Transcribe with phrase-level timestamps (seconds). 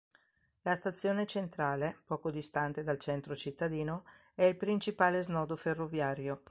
[0.63, 6.39] La Stazione Centrale, poco distante dal centro cittadino, è il principale snodo ferroviario.